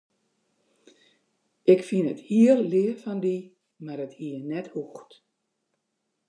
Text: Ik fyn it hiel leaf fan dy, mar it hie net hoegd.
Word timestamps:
Ik 1.73 1.79
fyn 1.87 2.09
it 2.13 2.19
hiel 2.29 2.59
leaf 2.71 2.97
fan 3.03 3.19
dy, 3.23 3.37
mar 3.85 3.99
it 4.05 4.13
hie 4.19 4.37
net 4.51 4.67
hoegd. 4.73 5.09